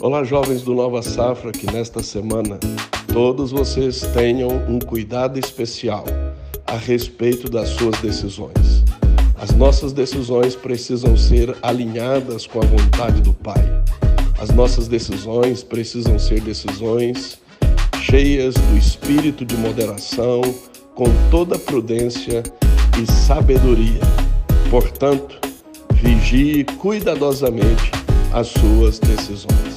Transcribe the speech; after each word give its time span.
Olá, 0.00 0.22
jovens 0.22 0.62
do 0.62 0.74
Nova 0.74 1.02
Safra, 1.02 1.50
que 1.50 1.66
nesta 1.72 2.04
semana 2.04 2.60
todos 3.12 3.50
vocês 3.50 4.02
tenham 4.14 4.48
um 4.68 4.78
cuidado 4.78 5.40
especial 5.40 6.04
a 6.64 6.76
respeito 6.76 7.50
das 7.50 7.70
suas 7.70 8.00
decisões. 8.00 8.84
As 9.36 9.50
nossas 9.50 9.92
decisões 9.92 10.54
precisam 10.54 11.16
ser 11.16 11.56
alinhadas 11.62 12.46
com 12.46 12.60
a 12.60 12.64
vontade 12.64 13.20
do 13.22 13.34
Pai. 13.34 13.60
As 14.40 14.50
nossas 14.50 14.86
decisões 14.86 15.64
precisam 15.64 16.16
ser 16.16 16.42
decisões 16.42 17.40
cheias 18.00 18.54
do 18.54 18.78
espírito 18.78 19.44
de 19.44 19.56
moderação, 19.56 20.42
com 20.94 21.06
toda 21.28 21.58
prudência 21.58 22.44
e 23.02 23.10
sabedoria. 23.10 24.00
Portanto, 24.70 25.40
vigie 25.92 26.62
cuidadosamente 26.78 27.90
as 28.32 28.46
suas 28.46 29.00
decisões. 29.00 29.67